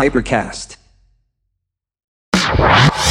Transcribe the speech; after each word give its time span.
Hypercast. 0.00 0.78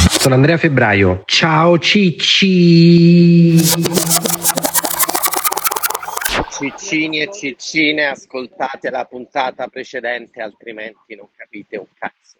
Sono 0.08 0.34
Andrea 0.34 0.56
Febbraio. 0.56 1.22
Ciao 1.26 1.78
Cicci. 1.78 3.58
Ciccini 6.50 7.20
e 7.20 7.30
ciccine, 7.30 8.06
ascoltate 8.06 8.88
la 8.88 9.04
puntata 9.04 9.68
precedente, 9.68 10.40
altrimenti 10.40 11.14
non 11.14 11.28
capite 11.36 11.76
un 11.76 11.88
cazzo. 11.92 12.37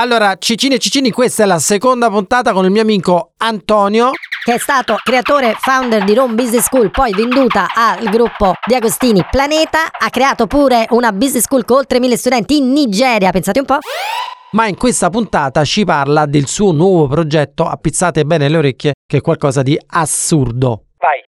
Allora, 0.00 0.36
Ciccini 0.38 0.76
e 0.76 0.78
Ciccini, 0.78 1.10
questa 1.10 1.42
è 1.42 1.46
la 1.46 1.58
seconda 1.58 2.08
puntata 2.08 2.52
con 2.52 2.64
il 2.64 2.70
mio 2.70 2.82
amico 2.82 3.32
Antonio. 3.38 4.12
che 4.44 4.54
è 4.54 4.58
stato 4.58 4.94
creatore 5.02 5.56
founder 5.58 6.04
di 6.04 6.14
Rome 6.14 6.34
Business 6.34 6.66
School, 6.66 6.92
poi 6.92 7.12
venduta 7.12 7.66
al 7.74 8.08
gruppo 8.08 8.52
di 8.64 8.76
Agostini 8.76 9.26
Planeta, 9.28 9.90
ha 9.90 10.08
creato 10.08 10.46
pure 10.46 10.86
una 10.90 11.10
business 11.10 11.42
school 11.42 11.64
con 11.64 11.78
oltre 11.78 11.98
mille 11.98 12.16
studenti 12.16 12.58
in 12.58 12.70
Nigeria, 12.70 13.32
pensate 13.32 13.58
un 13.58 13.66
po'. 13.66 13.78
Ma 14.52 14.68
in 14.68 14.76
questa 14.76 15.10
puntata 15.10 15.64
ci 15.64 15.84
parla 15.84 16.26
del 16.26 16.46
suo 16.46 16.70
nuovo 16.70 17.08
progetto, 17.08 17.64
appizzate 17.64 18.24
bene 18.24 18.48
le 18.48 18.56
orecchie, 18.56 18.92
che 19.04 19.16
è 19.16 19.20
qualcosa 19.20 19.62
di 19.62 19.76
assurdo. 19.84 20.84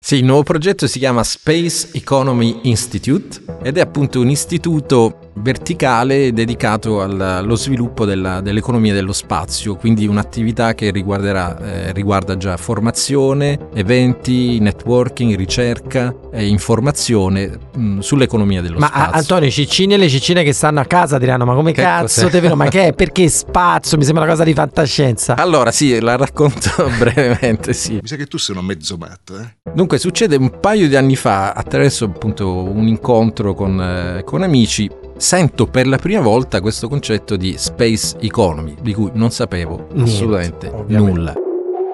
Sì, 0.00 0.16
il 0.18 0.24
nuovo 0.24 0.44
progetto 0.44 0.86
si 0.86 1.00
chiama 1.00 1.22
Space 1.24 1.88
Economy 1.92 2.60
Institute 2.62 3.42
ed 3.62 3.76
è 3.78 3.80
appunto 3.80 4.20
un 4.20 4.30
istituto 4.30 5.32
verticale 5.34 6.32
dedicato 6.32 7.02
al- 7.02 7.20
allo 7.20 7.56
sviluppo 7.56 8.04
della- 8.04 8.40
dell'economia 8.40 8.94
dello 8.94 9.12
spazio, 9.12 9.74
quindi 9.74 10.06
un'attività 10.06 10.74
che 10.74 10.90
riguarderà, 10.92 11.58
eh, 11.88 11.92
riguarda 11.92 12.36
già 12.36 12.56
formazione, 12.56 13.58
eventi, 13.74 14.58
networking, 14.60 15.34
ricerca 15.36 16.14
e 16.32 16.46
informazione 16.46 17.58
mh, 17.74 17.98
sull'economia 17.98 18.62
dello 18.62 18.78
Ma 18.78 18.86
spazio. 18.86 19.12
a- 19.12 19.16
Antonio, 19.16 19.48
i 19.48 19.52
ciccini 19.52 19.94
e 19.94 19.96
le 19.98 20.08
ciccine 20.08 20.42
che 20.42 20.52
stanno 20.52 20.80
a 20.80 20.84
casa 20.86 21.18
diranno: 21.18 21.44
Ma 21.44 21.54
come 21.54 21.72
Che 21.72 21.82
cazzo 21.82 22.22
cos'è? 22.22 22.30
te 22.32 22.40
vedo? 22.40 22.56
Ma 22.56 22.68
che 22.68 22.86
è? 22.86 22.92
Perché 22.94 23.28
spazio? 23.28 23.98
Mi 23.98 24.04
sembra 24.04 24.22
una 24.22 24.32
cosa 24.32 24.44
di 24.44 24.54
fantascienza. 24.54 25.34
Allora 25.36 25.70
sì, 25.70 26.00
la 26.00 26.16
racconto 26.16 26.70
brevemente, 26.98 27.72
sì. 27.74 27.94
Mi 28.00 28.06
sa 28.08 28.16
che 28.16 28.26
tu 28.26 28.38
sei 28.38 28.56
un 28.56 28.64
mezzo 28.64 28.96
matto, 28.96 29.38
eh? 29.38 29.56
Dunque 29.78 29.98
succede 29.98 30.34
un 30.34 30.58
paio 30.58 30.88
di 30.88 30.96
anni 30.96 31.14
fa, 31.14 31.52
attraverso 31.52 32.06
appunto 32.06 32.64
un 32.64 32.88
incontro 32.88 33.54
con, 33.54 33.80
eh, 33.80 34.24
con 34.24 34.42
amici, 34.42 34.90
sento 35.16 35.66
per 35.66 35.86
la 35.86 35.98
prima 35.98 36.20
volta 36.20 36.60
questo 36.60 36.88
concetto 36.88 37.36
di 37.36 37.56
space 37.56 38.16
economy, 38.18 38.74
di 38.80 38.92
cui 38.92 39.12
non 39.14 39.30
sapevo 39.30 39.86
Niente, 39.92 40.02
assolutamente 40.02 40.66
ovviamente. 40.66 41.12
nulla. 41.12 41.34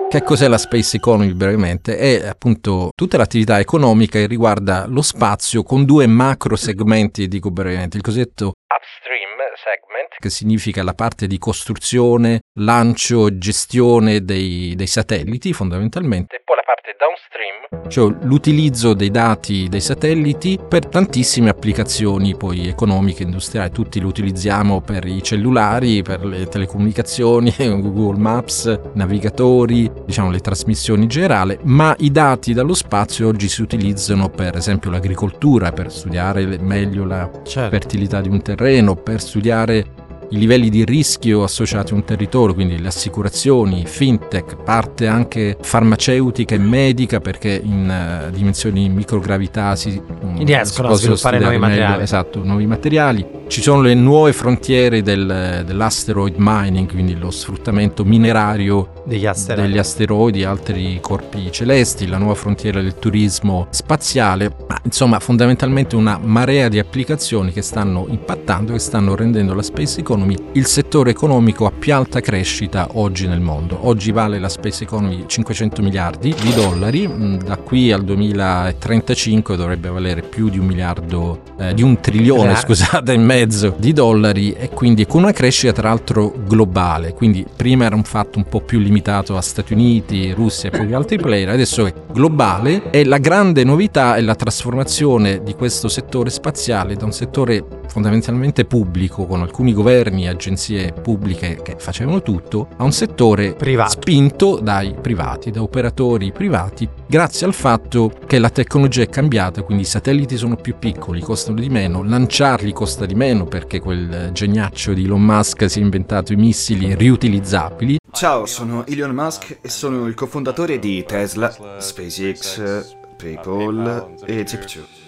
Che 0.09 0.23
cos'è 0.23 0.49
la 0.49 0.57
space 0.57 0.97
economy 0.97 1.35
brevemente? 1.35 1.99
È 1.99 2.27
appunto 2.27 2.89
tutta 2.97 3.19
l'attività 3.19 3.59
economica 3.59 4.19
che 4.19 4.29
riguarda 4.29 4.87
lo 4.89 5.03
spazio 5.03 5.63
con 5.63 5.85
due 5.85 6.07
macro 6.07 6.57
segmenti, 6.57 7.29
dico 7.29 7.51
brevemente, 7.51 7.99
il 7.99 8.03
cosiddetto 8.03 8.47
upstream 8.47 9.35
segment, 9.63 10.15
che 10.19 10.31
significa 10.31 10.83
la 10.83 10.95
parte 10.95 11.27
di 11.27 11.37
costruzione, 11.37 12.41
lancio 12.61 13.27
e 13.27 13.37
gestione 13.37 14.25
dei, 14.25 14.75
dei 14.75 14.87
satelliti 14.87 15.53
fondamentalmente, 15.53 16.37
e 16.37 16.43
poi 16.43 16.57
la 16.57 16.64
parte 16.65 16.97
downstream, 16.99 17.89
cioè 17.89 18.15
l'utilizzo 18.23 18.95
dei 18.95 19.11
dati 19.11 19.69
dei 19.69 19.81
satelliti 19.81 20.59
per 20.67 20.87
tantissime 20.87 21.51
applicazioni 21.51 22.37
poi 22.37 22.69
economiche, 22.69 23.23
industriali, 23.23 23.71
tutti 23.71 24.01
li 24.01 24.07
utilizziamo 24.07 24.81
per 24.81 25.05
i 25.07 25.23
cellulari, 25.23 26.03
per 26.03 26.25
le 26.25 26.47
telecomunicazioni, 26.47 27.55
Google 27.57 28.19
Maps, 28.19 28.81
navigatori, 28.95 29.91
diciamo 30.07 30.31
le 30.31 30.41
trasmissioni 30.41 31.03
in 31.03 31.09
generale, 31.09 31.59
ma 31.65 31.95
i 31.99 32.11
dati 32.11 32.53
dallo 32.53 32.75
spazio 32.75 33.29
oggi 33.29 33.49
si 33.49 33.63
utilizzano 33.63 34.29
per 34.29 34.57
esempio 34.57 34.91
l'agricoltura, 34.91 35.73
per 35.73 35.93
studiare 35.93 36.47
meglio 36.59 37.05
la 37.05 37.31
Certo. 37.45 37.71
fertilità 37.71 38.21
di 38.21 38.29
un 38.29 38.43
terreno, 38.43 38.95
per 38.95 39.21
studiare 39.21 40.03
i 40.31 40.39
livelli 40.39 40.71
di 40.71 40.85
rischio 40.85 41.43
associati 41.43 41.93
a 41.93 41.97
un 41.97 42.05
territorio, 42.05 42.55
quindi 42.55 42.81
le 42.81 42.89
assicurazioni, 42.89 43.85
fintech, 43.87 44.57
parte 44.63 45.07
anche 45.07 45.57
farmaceutica 45.61 46.55
e 46.55 46.59
medica 46.59 47.21
perché 47.21 47.61
in 47.63 47.89
eh, 47.89 48.31
dimensioni 48.31 48.89
microgravità 48.89 49.77
si 49.77 50.01
mm, 50.01 50.45
Riescono 50.45 50.89
a 50.89 50.95
sviluppare 50.95 51.39
nuovi 51.39 51.59
meglio, 51.59 51.67
materiali. 51.69 52.03
Esatto, 52.03 52.45
nuovi 52.45 52.67
materiali. 52.67 53.27
Ci 53.47 53.61
sono 53.63 53.83
le 53.83 53.95
nuove 53.95 54.33
frontiere 54.33 55.03
del- 55.03 55.63
dell'asteroid 55.67 56.35
mining, 56.39 56.91
quindi 56.91 57.17
lo 57.17 57.31
sfruttamento 57.31 58.03
minerario 58.05 58.89
Degli 59.05 59.27
asteroidi. 59.27 59.69
degli 59.69 59.79
asteroidi 59.79 60.41
e 60.41 60.45
altri 60.47 60.99
corpi 61.01 61.53
celesti, 61.53 62.07
la 62.09 62.17
nuova 62.17 62.35
frontiera 62.35 62.81
del 62.81 62.95
turismo 62.99 63.67
spaziale, 63.71 64.51
ma 64.67 64.81
insomma 64.85 65.21
fondamentalmente 65.21 65.95
una 65.95 66.19
marea 66.21 66.69
di 66.69 66.79
applicazioni 66.81 67.53
che 67.53 67.63
stanno 67.63 68.07
impattando, 68.09 68.73
che 68.73 68.79
stanno 68.81 69.15
rendendo 69.15 69.55
la 69.55 69.63
space 69.63 70.01
economy 70.01 70.35
il 70.53 70.67
settore 70.67 71.11
economico 71.11 71.67
a 71.67 71.71
più 71.71 71.95
alta 71.95 72.21
crescita 72.21 72.89
oggi 72.95 73.29
nel 73.29 73.41
mondo. 73.41 73.79
Oggi 73.87 74.11
vale 74.11 74.39
la 74.41 74.49
space 74.49 74.83
economy 74.85 75.25
500 75.27 75.81
miliardi 75.83 76.35
di 76.41 76.53
dollari, 76.55 77.07
mh, 77.07 77.45
da 77.45 77.57
qui 77.59 77.93
al 77.93 78.03
2035 78.05 79.55
dovrebbe 79.57 79.91
valere 79.91 80.23
più 80.23 80.49
di 80.49 80.59
un 80.59 80.67
miliardo, 80.67 81.41
eh, 81.59 81.73
di 81.75 81.83
un 81.83 82.01
trilione 82.01 82.57
scusate 82.57 83.13
e 83.13 83.19
mezzo 83.19 83.33
di 83.79 83.93
dollari 83.93 84.53
e 84.53 84.69
quindi 84.69 85.07
con 85.07 85.23
una 85.23 85.33
crescita 85.33 85.73
tra 85.73 85.89
l'altro 85.89 86.33
globale, 86.47 87.13
quindi 87.15 87.45
prima 87.55 87.85
era 87.85 87.97
un 87.97 88.05
fatto 88.05 88.39
un 88.39 88.45
po' 88.45 88.61
più 88.61 88.79
limitato 88.79 89.37
a 89.37 89.41
Stati 89.41 89.73
Uniti, 89.73 90.31
Russia 90.33 90.71
e 90.71 90.79
pochi 90.79 90.93
altri 90.93 91.19
player, 91.19 91.49
adesso 91.49 91.85
è 91.85 91.93
globale. 92.13 92.91
E 92.91 93.05
la 93.05 93.19
grande 93.19 93.65
novità 93.65 94.15
è 94.15 94.21
la 94.21 94.37
trasformazione 94.37 95.43
di 95.43 95.55
questo 95.55 95.89
settore 95.89 96.31
spaziale 96.31 96.95
da 96.95 97.05
un 97.05 97.13
settore 97.13 97.65
fondamentalmente 97.89 98.65
pubblico 98.65 99.27
con 99.27 99.41
alcuni 99.41 99.73
governi 99.73 100.25
e 100.25 100.29
agenzie 100.29 100.93
pubbliche 100.93 101.61
che 101.63 101.77
facevano 101.79 102.23
tutto 102.23 102.69
a 102.77 102.85
un 102.85 102.93
settore 102.93 103.55
Privato. 103.55 103.91
spinto 103.91 104.59
dai 104.61 104.95
privati, 105.01 105.51
da 105.51 105.63
operatori 105.63 106.33
privati, 106.33 106.89
grazie 107.07 107.47
al 107.47 107.55
fatto 107.55 108.13
che 108.27 108.39
la 108.39 108.51
tecnologia 108.51 109.03
è 109.03 109.09
cambiata, 109.09 109.63
quindi 109.63 109.83
i 109.85 109.87
satelliti 109.87 110.37
sono 110.37 110.57
più 110.57 110.77
piccoli, 110.79 111.21
costano 111.21 111.61
di 111.61 111.69
meno, 111.69 112.03
lanciarli 112.03 112.73
costa 112.73 113.07
di 113.07 113.15
meno 113.15 113.45
perché 113.45 113.81
quel 113.81 114.31
geniaccio 114.33 114.93
di 114.93 115.05
Elon 115.05 115.23
Musk 115.23 115.69
si 115.69 115.79
è 115.79 115.83
inventato 115.83 116.33
i 116.33 116.37
missili 116.37 116.95
riutilizzabili. 116.95 117.99
Ciao, 118.13 118.47
sono 118.47 118.87
Elon 118.87 119.11
Musk 119.11 119.59
e 119.61 119.69
sono 119.69 120.07
il 120.07 120.15
cofondatore 120.15 120.79
di 120.79 121.05
Tesla, 121.05 121.53
SpaceX, 121.79 122.97
PayPal 123.17 124.15
e 124.25 124.43
Zip2. 124.43 125.04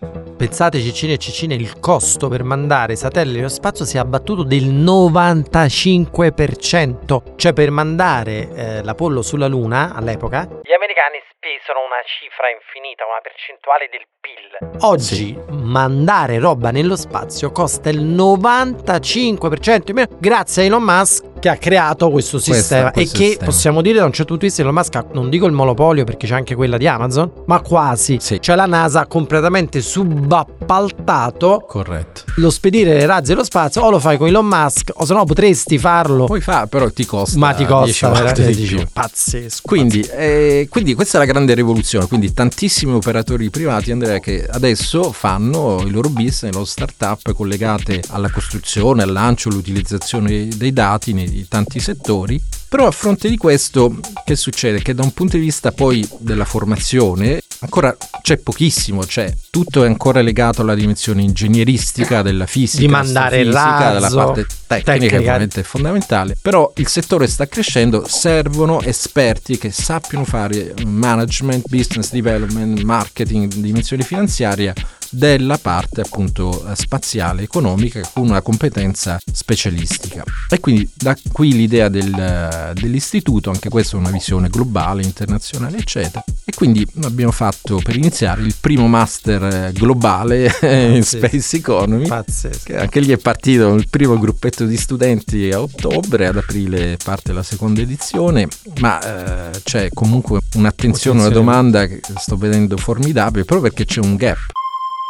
Pensate, 0.00 0.80
ciccine 0.80 1.12
e 1.12 1.18
ciccine, 1.18 1.54
il 1.54 1.78
costo 1.78 2.28
per 2.28 2.42
mandare 2.42 2.96
satelliti 2.96 3.36
nello 3.36 3.50
spazio 3.50 3.84
si 3.84 3.98
è 3.98 4.00
abbattuto 4.00 4.42
del 4.42 4.72
95%. 4.72 7.36
Cioè, 7.36 7.52
per 7.52 7.70
mandare 7.70 8.48
eh, 8.48 8.82
l'Apollo 8.82 9.20
sulla 9.20 9.46
Luna 9.46 9.92
all'epoca, 9.94 10.48
gli 10.62 10.72
americani 10.72 11.20
spesero 11.28 11.84
una 11.84 12.00
cifra 12.04 12.48
infinita, 12.48 13.04
una 13.04 13.20
percentuale 13.20 13.90
del 13.92 14.06
PIL. 14.20 14.78
Oggi 14.80 15.36
mandare 15.50 16.38
roba 16.38 16.70
nello 16.70 16.94
spazio 16.96 17.50
costa 17.50 17.88
il 17.88 18.04
95% 18.04 19.82
in 19.86 19.94
meno, 19.94 20.08
grazie 20.18 20.62
a 20.62 20.64
Elon 20.66 20.82
Musk 20.82 21.28
che 21.40 21.48
ha 21.48 21.56
creato 21.56 22.10
questo 22.10 22.38
sistema 22.38 22.90
questo 22.90 23.14
e 23.14 23.18
che 23.18 23.26
sistema. 23.28 23.46
possiamo 23.46 23.80
dire 23.80 23.98
da 23.98 24.04
un 24.04 24.12
certo 24.12 24.34
punto 24.36 24.42
di 24.42 24.48
vista 24.48 24.60
Elon 24.60 24.74
Musk 24.74 24.94
ha, 24.96 25.06
non 25.12 25.30
dico 25.30 25.46
il 25.46 25.52
monopolio 25.52 26.04
perché 26.04 26.26
c'è 26.26 26.34
anche 26.34 26.54
quella 26.54 26.76
di 26.76 26.86
Amazon, 26.86 27.32
ma 27.46 27.60
quasi. 27.62 28.18
Sì. 28.20 28.38
Cioè 28.42 28.56
la 28.56 28.66
NASA 28.66 29.00
ha 29.00 29.06
completamente 29.06 29.80
subappaltato 29.80 31.64
Corretto. 31.66 32.24
lo 32.36 32.50
spedire 32.50 32.92
le 32.92 33.06
razzi 33.06 33.30
dello 33.30 33.44
spazio 33.44 33.80
o 33.80 33.88
lo 33.88 33.98
fai 33.98 34.18
con 34.18 34.26
Elon 34.26 34.44
Musk 34.44 34.90
o 34.92 35.06
se 35.06 35.14
no 35.14 35.24
potresti 35.24 35.78
farlo 35.78 36.26
Puoi 36.26 36.42
fare, 36.42 36.66
però 36.66 36.90
ti 36.90 37.06
costa 37.06 37.38
ma 37.38 37.52
ti 37.52 37.64
10 37.64 37.70
costa 37.72 38.10
veramente 38.10 38.54
di 38.54 38.64
più. 38.66 38.86
pazzesco 38.92 39.62
Quindi, 39.64 40.00
eh, 40.02 40.66
quindi 40.68 40.92
questa 40.92 41.16
è 41.16 41.20
la 41.20 41.26
grande 41.26 41.54
rivoluzione, 41.54 42.06
quindi 42.06 42.34
tantissimi 42.34 42.92
operatori 42.92 43.48
privati 43.48 43.90
Andrea 44.10 44.18
che 44.18 44.44
adesso 44.44 45.12
fanno 45.12 45.80
il 45.82 45.92
loro 45.92 46.08
business, 46.08 46.42
le 46.42 46.52
loro 46.52 46.64
start-up 46.64 47.32
collegate 47.32 48.02
alla 48.08 48.28
costruzione, 48.28 49.04
al 49.04 49.12
lancio, 49.12 49.48
all'utilizzazione 49.50 50.48
dei 50.48 50.72
dati 50.72 51.12
nei 51.12 51.46
tanti 51.48 51.78
settori. 51.78 52.40
Però 52.70 52.86
a 52.86 52.92
fronte 52.92 53.28
di 53.28 53.36
questo 53.36 53.98
che 54.24 54.36
succede? 54.36 54.80
Che 54.80 54.94
da 54.94 55.02
un 55.02 55.12
punto 55.12 55.36
di 55.36 55.42
vista 55.42 55.72
poi 55.72 56.08
della 56.18 56.44
formazione 56.44 57.42
ancora 57.62 57.96
c'è 58.22 58.36
pochissimo, 58.36 59.04
cioè 59.04 59.34
tutto 59.50 59.82
è 59.82 59.88
ancora 59.88 60.20
legato 60.20 60.62
alla 60.62 60.76
dimensione 60.76 61.22
ingegneristica 61.22 62.22
della 62.22 62.46
fisica, 62.46 62.80
Di 62.82 62.88
mandare 62.88 63.40
astrofisica, 63.40 63.92
della 63.92 64.08
parte 64.10 64.46
tecnica, 64.68 64.92
tecnica. 64.92 65.10
che 65.10 65.16
ovviamente 65.16 65.60
è 65.60 65.64
fondamentale, 65.64 66.36
però 66.40 66.72
il 66.76 66.86
settore 66.86 67.26
sta 67.26 67.48
crescendo, 67.48 68.06
servono 68.06 68.80
esperti 68.82 69.58
che 69.58 69.72
sappiano 69.72 70.24
fare 70.24 70.72
management, 70.86 71.66
business 71.68 72.12
development, 72.12 72.80
marketing, 72.82 73.52
dimensione 73.54 74.04
finanziaria 74.04 74.72
della 75.10 75.58
parte 75.58 76.00
appunto 76.00 76.66
eh, 76.66 76.76
spaziale 76.76 77.42
economica 77.42 78.00
con 78.12 78.28
una 78.28 78.40
competenza 78.42 79.18
specialistica 79.32 80.24
e 80.48 80.60
quindi 80.60 80.88
da 80.94 81.16
qui 81.32 81.52
l'idea 81.52 81.88
del, 81.88 82.12
eh, 82.12 82.72
dell'istituto 82.74 83.50
anche 83.50 83.68
questa 83.68 83.96
è 83.96 84.00
una 84.00 84.10
visione 84.10 84.48
globale 84.48 85.02
internazionale 85.02 85.78
eccetera 85.78 86.22
e 86.44 86.52
quindi 86.54 86.86
abbiamo 87.02 87.32
fatto 87.32 87.80
per 87.82 87.96
iniziare 87.96 88.42
il 88.42 88.54
primo 88.58 88.86
master 88.88 89.42
eh, 89.42 89.72
globale 89.72 90.50
in 90.62 91.02
Space 91.02 91.56
Economy. 91.56 92.06
Pazzesco. 92.06 92.64
Che 92.64 92.76
anche 92.76 93.00
lì 93.00 93.12
è 93.12 93.18
partito 93.18 93.74
il 93.74 93.88
primo 93.88 94.18
gruppetto 94.18 94.64
di 94.66 94.76
studenti 94.76 95.50
a 95.50 95.60
ottobre, 95.60 96.26
ad 96.26 96.36
aprile 96.36 96.96
parte 97.02 97.32
la 97.32 97.42
seconda 97.42 97.80
edizione, 97.80 98.48
ma 98.80 99.52
eh, 99.52 99.60
c'è 99.62 99.90
comunque 99.92 100.40
un'attenzione, 100.54 101.20
una 101.20 101.28
domanda 101.28 101.86
che 101.86 102.00
sto 102.16 102.36
vedendo 102.36 102.76
formidabile 102.76 103.44
proprio 103.44 103.70
perché 103.70 103.84
c'è 103.84 104.00
un 104.00 104.16
gap. 104.16 104.38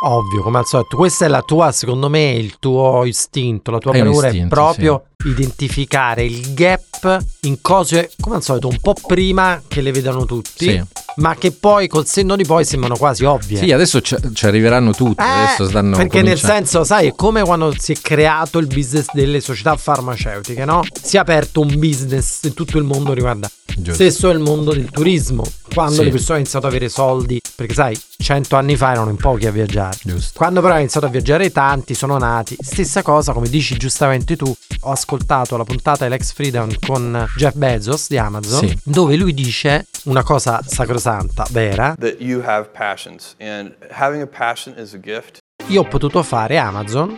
Ovvio, 0.03 0.41
come 0.41 0.57
al 0.59 0.67
solito, 0.67 0.97
questa 0.97 1.27
è 1.27 1.29
la 1.29 1.43
tua, 1.43 1.73
secondo 1.73 2.09
me, 2.09 2.31
il 2.33 2.57
tuo 2.59 3.05
istinto, 3.05 3.71
la 3.71 3.79
tua 3.79 3.93
paura 3.93 4.29
è 4.29 4.47
proprio 4.47 5.05
identificare 5.27 6.25
il 6.25 6.55
gap 6.55 7.23
in 7.43 7.61
cose, 7.61 8.11
come 8.19 8.37
al 8.37 8.43
solito, 8.43 8.69
un 8.69 8.79
po' 8.81 8.95
prima 9.07 9.61
che 9.69 9.83
le 9.83 9.93
vedano 9.93 10.25
tutti, 10.25 10.65
Sì. 10.71 10.83
ma 11.17 11.35
che 11.35 11.53
poi 11.53 11.87
col 11.87 12.07
senno 12.07 12.35
di 12.35 12.45
poi 12.47 12.65
sembrano 12.65 12.97
quasi 12.97 13.25
ovvie. 13.27 13.59
Sì, 13.59 13.73
adesso 13.73 14.01
ci, 14.01 14.17
ci 14.33 14.47
arriveranno 14.47 14.93
tutti, 14.93 15.23
Eh, 15.23 15.27
adesso 15.29 15.69
stanno 15.69 15.95
perché 15.99 16.23
nel 16.23 16.39
cominciando- 16.39 16.55
senso, 16.55 16.85
sai, 16.85 17.09
è 17.09 17.15
come 17.15 17.43
quando 17.43 17.75
si 17.77 17.93
è 17.93 17.97
creato 18.01 18.59
il 18.59 18.69
business 18.69 19.05
delle 19.13 19.41
società 19.43 19.77
farmaceutiche, 19.77 20.65
no? 20.65 20.83
Si 21.03 21.17
è 21.17 21.19
aperto 21.19 21.61
un 21.61 21.79
business 21.79 22.43
in 22.45 22.55
tutto 22.55 22.79
il 22.79 22.85
mondo 22.85 23.13
riguarda. 23.13 23.51
Giusto. 23.67 23.93
Stesso 23.93 24.31
è 24.31 24.33
il 24.33 24.41
mondo 24.41 24.73
del 24.73 24.91
turismo, 24.91 25.45
quando 25.73 25.95
Sì. 25.95 26.05
le 26.05 26.11
persone 26.11 26.31
hanno 26.33 26.39
iniziato 26.41 26.67
ad 26.67 26.73
avere 26.73 26.89
soldi, 26.89 27.41
perché 27.57 27.75
sai, 27.75 28.01
cento 28.19 28.57
anni 28.57 28.77
fa 28.77 28.93
erano 28.93 29.11
in 29.11 29.17
pochi 29.17 29.47
a 29.47 29.51
viaggiare. 29.51 29.97
Giusto. 30.03 30.37
Quando 30.37 30.61
però 30.61 30.73
hanno 30.73 30.83
iniziato 30.83 31.07
a 31.07 31.11
viaggiare 31.11 31.51
tanti, 31.51 31.95
sono 31.95 32.19
nati. 32.19 32.57
Stessa 32.59 33.03
cosa, 33.03 33.33
come 33.33 33.49
dici 33.49 33.77
giustamente 33.77 34.37
tu, 34.37 34.53
ho 34.83 34.91
ascoltato 34.91 35.57
la 35.57 35.65
puntata 35.65 36.05
di 36.05 36.11
Lex 36.11 36.33
Freedom 36.33 36.69
con 36.87 37.27
Jeff 37.37 37.55
Bezos 37.55 38.09
di 38.09 38.19
Amazon, 38.19 38.69
Sì. 38.69 38.79
dove 38.85 39.17
lui 39.17 39.33
dice 39.35 39.87
una 40.05 40.23
cosa 40.23 40.61
sacrosanta, 40.65 41.47
vera. 41.51 41.95
that 41.99 42.17
you 42.21 42.43
have 42.45 42.69
passions, 42.73 43.35
and 43.39 43.75
having 43.91 44.23
a 44.23 44.27
passion 44.27 44.75
is 44.79 44.95
a 44.95 45.01
gift. 45.01 45.39
Io 45.67 45.83
ho 45.83 45.85
potuto 45.85 46.23
fare 46.23 46.57
Amazon 46.59 47.09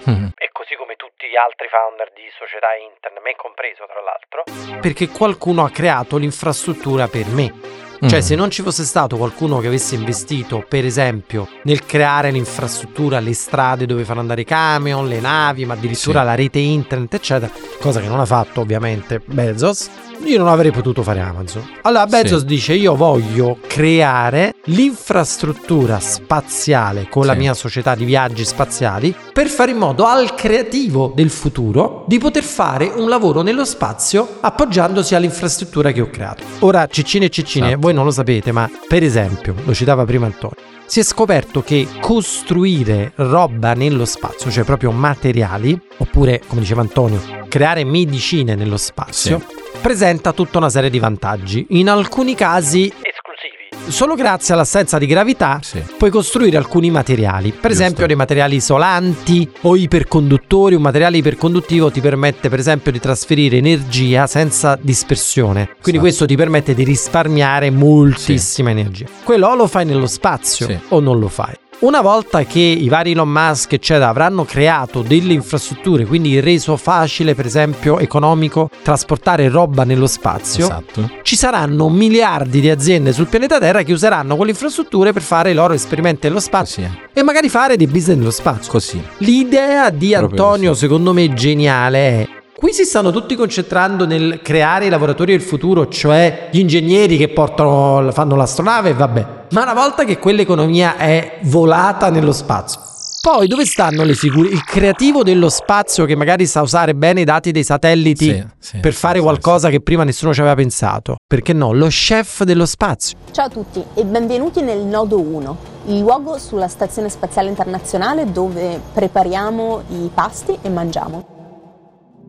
così 0.52 0.74
come 0.76 0.94
tutti 0.96 1.26
gli 1.26 1.36
altri 1.36 1.66
founder 1.70 2.12
di 2.14 2.22
società 2.38 2.68
internet, 2.76 3.22
me 3.22 3.34
compreso 3.36 3.84
tra 3.86 4.02
l'altro, 4.02 4.80
perché 4.80 5.08
qualcuno 5.08 5.64
ha 5.64 5.70
creato 5.70 6.16
l'infrastruttura 6.18 7.08
per 7.08 7.26
me. 7.28 7.80
Cioè, 8.04 8.18
Mm. 8.18 8.22
se 8.22 8.34
non 8.34 8.50
ci 8.50 8.62
fosse 8.62 8.82
stato 8.84 9.16
qualcuno 9.16 9.58
che 9.58 9.68
avesse 9.68 9.94
investito, 9.94 10.64
per 10.68 10.84
esempio, 10.84 11.46
nel 11.64 11.84
creare 11.84 12.30
l'infrastruttura, 12.32 13.20
le 13.20 13.32
strade 13.32 13.86
dove 13.86 14.04
far 14.04 14.18
andare 14.18 14.40
i 14.40 14.44
camion, 14.44 15.06
le 15.06 15.20
navi, 15.20 15.64
ma 15.64 15.74
addirittura 15.74 16.20
Sì. 16.20 16.24
la 16.26 16.34
rete 16.34 16.58
internet, 16.58 17.14
eccetera, 17.14 17.52
cosa 17.80 18.00
che 18.00 18.08
non 18.08 18.18
ha 18.18 18.26
fatto 18.26 18.60
ovviamente 18.60 19.22
Bezos, 19.24 19.88
io 20.24 20.38
non 20.38 20.48
avrei 20.48 20.70
potuto 20.70 21.02
fare 21.02 21.20
Amazon. 21.20 21.62
Allora 21.82 22.06
Bezos 22.06 22.40
Sì. 22.40 22.46
dice: 22.46 22.72
Io 22.74 22.94
voglio 22.94 23.58
creare 23.66 24.54
l'infrastruttura 24.64 25.98
spaziale 26.00 27.08
con 27.08 27.26
la 27.26 27.32
Sì. 27.32 27.38
mia 27.38 27.54
società 27.54 27.94
di 27.94 28.04
viaggi 28.04 28.44
spaziali 28.44 29.14
per 29.32 29.48
fare 29.48 29.70
in 29.72 29.76
modo 29.78 30.04
al 30.06 30.34
creativo 30.34 31.12
del 31.14 31.30
futuro 31.30 32.04
di 32.06 32.18
poter 32.18 32.42
fare 32.44 32.86
un 32.94 33.08
lavoro 33.08 33.42
nello 33.42 33.64
spazio 33.64 34.38
appoggiandosi 34.40 35.14
all'infrastruttura 35.14 35.90
che 35.92 36.00
ho 36.00 36.08
creato. 36.10 36.42
Ora, 36.60 36.86
ciccine 36.86 37.26
e 37.26 37.30
ciccine, 37.30 37.66
Esatto. 37.66 37.80
voi 37.80 37.94
non 37.94 38.04
lo 38.04 38.10
sapete, 38.10 38.52
ma 38.52 38.68
per 38.88 39.02
esempio, 39.02 39.54
lo 39.64 39.74
citava 39.74 40.04
prima 40.04 40.26
Antonio, 40.26 40.56
si 40.86 41.00
è 41.00 41.02
scoperto 41.02 41.62
che 41.62 41.86
costruire 42.00 43.12
roba 43.16 43.72
nello 43.74 44.04
spazio, 44.04 44.50
cioè 44.50 44.64
proprio 44.64 44.90
materiali, 44.92 45.78
oppure, 45.98 46.42
come 46.46 46.60
diceva 46.60 46.80
Antonio, 46.82 47.20
creare 47.48 47.84
medicine 47.84 48.54
nello 48.54 48.76
spazio, 48.76 49.42
presenta 49.82 50.32
tutta 50.32 50.58
una 50.58 50.70
serie 50.70 50.88
di 50.88 50.98
vantaggi. 51.00 51.66
In 51.70 51.90
alcuni 51.90 52.34
casi 52.36 52.84
esclusivi. 52.84 53.90
Solo 53.92 54.14
grazie 54.14 54.54
all'assenza 54.54 54.96
di 54.96 55.06
gravità 55.06 55.58
Sì. 55.60 55.82
puoi 55.98 56.08
costruire 56.08 56.56
alcuni 56.56 56.90
materiali, 56.90 57.50
per 57.50 57.70
Giusto. 57.72 57.82
esempio 57.84 58.06
dei 58.06 58.14
materiali 58.14 58.56
isolanti 58.56 59.50
o 59.62 59.74
iperconduttori. 59.76 60.76
Un 60.76 60.82
materiale 60.82 61.16
iperconduttivo 61.16 61.90
ti 61.90 62.00
permette, 62.00 62.48
per 62.48 62.60
esempio, 62.60 62.92
di 62.92 63.00
trasferire 63.00 63.56
energia 63.56 64.28
senza 64.28 64.78
dispersione. 64.80 65.64
Quindi 65.66 65.82
Esatto. 65.84 66.00
questo 66.00 66.26
ti 66.26 66.36
permette 66.36 66.74
di 66.74 66.84
risparmiare 66.84 67.70
moltissima 67.70 68.70
energia. 68.70 69.06
Quello 69.24 69.48
o 69.48 69.56
lo 69.56 69.66
fai 69.66 69.84
nello 69.84 70.06
spazio 70.06 70.66
Sì. 70.66 70.78
o 70.88 71.00
non 71.00 71.18
lo 71.18 71.28
fai. 71.28 71.54
Una 71.82 72.00
volta 72.00 72.44
che 72.44 72.60
i 72.60 72.88
vari 72.88 73.10
Elon 73.10 73.28
Musk, 73.28 73.72
eccetera, 73.72 74.08
avranno 74.08 74.44
creato 74.44 75.02
delle 75.02 75.32
infrastrutture, 75.32 76.06
quindi 76.06 76.38
reso 76.38 76.76
facile, 76.76 77.34
per 77.34 77.44
esempio, 77.44 77.98
economico, 77.98 78.70
trasportare 78.82 79.48
roba 79.48 79.82
nello 79.82 80.06
spazio, 80.06 80.66
Esatto. 80.66 81.10
ci 81.22 81.34
saranno 81.34 81.88
miliardi 81.88 82.60
di 82.60 82.70
aziende 82.70 83.12
sul 83.12 83.26
pianeta 83.26 83.58
Terra 83.58 83.82
che 83.82 83.92
useranno 83.92 84.36
quelle 84.36 84.52
infrastrutture 84.52 85.12
per 85.12 85.22
fare 85.22 85.50
i 85.50 85.54
loro 85.54 85.74
esperimenti 85.74 86.28
nello 86.28 86.38
spazio 86.38 86.82
Così, 86.84 86.98
e 87.14 87.22
magari 87.24 87.48
fare 87.48 87.76
dei 87.76 87.88
business 87.88 88.16
nello 88.16 88.30
spazio. 88.30 88.70
così. 88.70 89.02
L'idea 89.18 89.90
di 89.90 90.10
Proprio 90.12 90.28
Antonio, 90.44 90.68
così. 90.68 90.80
secondo 90.82 91.12
me, 91.12 91.34
geniale 91.34 91.98
è. 91.98 92.28
Qui 92.62 92.72
si 92.72 92.84
stanno 92.84 93.10
tutti 93.10 93.34
concentrando 93.34 94.06
nel 94.06 94.38
creare 94.40 94.86
i 94.86 94.88
lavoratori 94.88 95.32
del 95.32 95.40
futuro, 95.40 95.88
cioè 95.88 96.46
gli 96.52 96.60
ingegneri 96.60 97.16
che 97.16 97.28
portano, 97.28 98.08
fanno 98.12 98.36
l'astronave 98.36 98.90
e 98.90 98.94
vabbè. 98.94 99.26
Ma 99.50 99.62
una 99.62 99.74
volta 99.74 100.04
che 100.04 100.20
quell'economia 100.20 100.96
è 100.96 101.40
volata 101.42 102.08
nello 102.08 102.30
spazio, 102.30 102.78
poi 103.20 103.48
dove 103.48 103.66
stanno 103.66 104.04
le 104.04 104.14
figure? 104.14 104.50
Il 104.50 104.62
creativo 104.62 105.24
dello 105.24 105.48
spazio 105.48 106.04
che 106.04 106.14
magari 106.14 106.46
sa 106.46 106.62
usare 106.62 106.94
bene 106.94 107.22
i 107.22 107.24
dati 107.24 107.50
dei 107.50 107.64
satelliti 107.64 108.26
Sì, 108.26 108.46
sì, 108.60 108.78
per 108.78 108.92
fare 108.92 109.18
sì, 109.18 109.24
qualcosa 109.24 109.68
che 109.68 109.80
prima 109.80 110.04
nessuno 110.04 110.32
ci 110.32 110.38
aveva 110.38 110.54
pensato. 110.54 111.16
Perché 111.26 111.52
no? 111.52 111.72
Lo 111.72 111.88
chef 111.88 112.44
dello 112.44 112.66
spazio. 112.66 113.18
Ciao 113.32 113.46
a 113.46 113.50
tutti 113.50 113.82
e 113.92 114.04
benvenuti 114.04 114.62
nel 114.62 114.84
Nodo 114.84 115.18
1, 115.18 115.56
il 115.86 115.98
luogo 115.98 116.38
sulla 116.38 116.68
Stazione 116.68 117.08
Spaziale 117.08 117.48
Internazionale 117.48 118.30
dove 118.30 118.80
prepariamo 118.92 119.82
i 119.88 120.10
pasti 120.14 120.56
e 120.62 120.68
mangiamo. 120.68 121.31